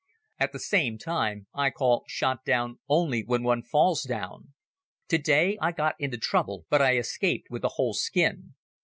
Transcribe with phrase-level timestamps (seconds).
[0.39, 4.55] At the same time, I call shot down only when one falls down.
[5.09, 8.55] To day I got into trouble but I escaped with a whole skin.